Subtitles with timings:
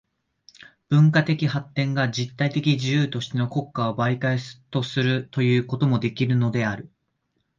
[0.89, 4.39] 文化的発展が実体的自由としての国家を媒介
[4.71, 6.89] とするということもできるのである。